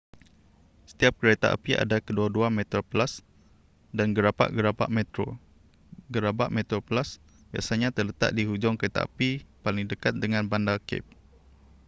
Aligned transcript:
setiap 0.89 1.13
kereta 1.21 1.47
api 1.55 1.71
ada 1.83 1.97
kedua-dua 2.05 2.47
metroplus 2.57 3.13
dan 3.97 4.07
gerabak-gerabak 4.17 4.89
metro 4.97 5.27
gerabak 6.13 6.49
metroplus 6.57 7.09
biasanya 7.53 7.89
terletak 7.97 8.31
di 8.37 8.43
hujung 8.49 8.75
keretapi 8.81 9.29
paling 9.63 9.85
dekat 9.91 10.13
dengan 10.23 10.43
bandar 10.51 10.79
cape 10.89 11.05